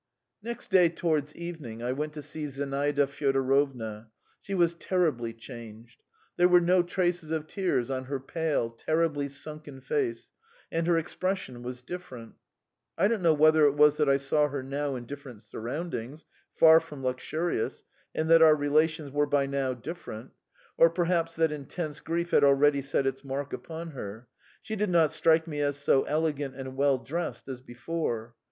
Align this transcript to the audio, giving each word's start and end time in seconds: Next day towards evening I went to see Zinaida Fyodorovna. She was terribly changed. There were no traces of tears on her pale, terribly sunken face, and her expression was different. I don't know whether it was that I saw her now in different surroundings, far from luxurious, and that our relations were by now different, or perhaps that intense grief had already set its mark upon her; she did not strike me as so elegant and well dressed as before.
Next 0.41 0.71
day 0.71 0.89
towards 0.89 1.35
evening 1.35 1.83
I 1.83 1.91
went 1.91 2.13
to 2.13 2.23
see 2.23 2.47
Zinaida 2.47 3.05
Fyodorovna. 3.05 4.07
She 4.41 4.55
was 4.55 4.73
terribly 4.73 5.31
changed. 5.31 6.01
There 6.37 6.47
were 6.47 6.59
no 6.59 6.81
traces 6.81 7.29
of 7.29 7.45
tears 7.45 7.91
on 7.91 8.05
her 8.05 8.19
pale, 8.19 8.71
terribly 8.71 9.29
sunken 9.29 9.79
face, 9.79 10.31
and 10.71 10.87
her 10.87 10.97
expression 10.97 11.61
was 11.61 11.83
different. 11.83 12.33
I 12.97 13.07
don't 13.09 13.21
know 13.21 13.35
whether 13.35 13.65
it 13.65 13.75
was 13.75 13.97
that 13.97 14.09
I 14.09 14.17
saw 14.17 14.47
her 14.47 14.63
now 14.63 14.95
in 14.95 15.05
different 15.05 15.43
surroundings, 15.43 16.25
far 16.55 16.79
from 16.79 17.03
luxurious, 17.03 17.83
and 18.15 18.27
that 18.31 18.41
our 18.41 18.55
relations 18.55 19.11
were 19.11 19.27
by 19.27 19.45
now 19.45 19.75
different, 19.75 20.31
or 20.79 20.89
perhaps 20.89 21.35
that 21.35 21.51
intense 21.51 21.99
grief 21.99 22.31
had 22.31 22.43
already 22.43 22.81
set 22.81 23.05
its 23.05 23.23
mark 23.23 23.53
upon 23.53 23.91
her; 23.91 24.27
she 24.63 24.75
did 24.75 24.89
not 24.89 25.11
strike 25.11 25.45
me 25.45 25.59
as 25.59 25.77
so 25.77 26.01
elegant 26.05 26.55
and 26.55 26.75
well 26.75 26.97
dressed 26.97 27.47
as 27.47 27.61
before. 27.61 28.33